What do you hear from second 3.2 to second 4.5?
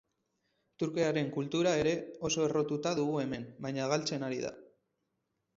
hemen, baina galtzen ari